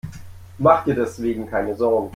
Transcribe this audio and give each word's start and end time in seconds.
Mach 0.57 0.83
dir 0.83 0.95
deswegen 0.95 1.45
keine 1.47 1.75
Sorgen. 1.75 2.09